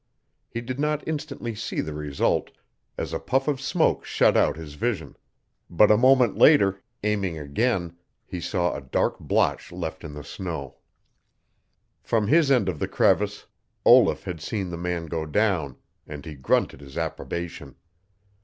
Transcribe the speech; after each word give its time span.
He 0.49 0.61
did 0.61 0.79
not 0.79 1.07
instantly 1.07 1.53
see 1.53 1.79
the 1.79 1.93
result, 1.93 2.49
as 2.97 3.13
a 3.13 3.19
puff 3.19 3.47
of 3.47 3.61
smoke 3.61 4.03
shut 4.03 4.35
out 4.35 4.57
his 4.57 4.73
vision, 4.73 5.15
but 5.69 5.91
a 5.91 5.95
moment 5.95 6.35
later, 6.39 6.81
aiming 7.03 7.37
again, 7.37 7.95
he 8.25 8.39
saw 8.41 8.73
a 8.73 8.81
dark 8.81 9.19
blotch 9.19 9.71
left 9.71 10.03
in 10.03 10.15
the 10.15 10.23
snow. 10.23 10.77
From 12.01 12.25
his 12.25 12.49
end 12.49 12.67
of 12.67 12.79
the 12.79 12.87
crevice 12.87 13.45
Olaf 13.85 14.23
had 14.23 14.41
seen 14.41 14.71
the 14.71 14.75
man 14.75 15.05
go 15.05 15.27
down, 15.27 15.77
and 16.07 16.25
he 16.25 16.33
grunted 16.33 16.81
his 16.81 16.97
approbation. 16.97 17.75